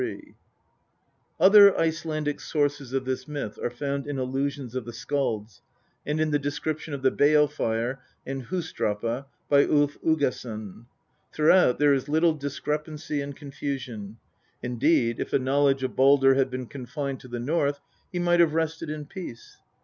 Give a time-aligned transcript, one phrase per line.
[1.39, 5.61] Other Icelandic sources of this myth are found in allusions of the skalds,
[6.07, 10.87] and in the description of the bale fire in Hus drapa by Ulf Uggason.
[11.31, 14.17] Throughout there is little discrepancy and confusion;
[14.63, 17.79] indeed, if a knowledge of Baldr had been confined to the North,
[18.11, 19.57] he might have rested in peace.